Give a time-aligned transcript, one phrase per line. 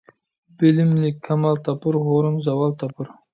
[0.61, 3.13] بىلىملىك كامال تاپۇر، ھۇرۇن زاۋال تاپۇر.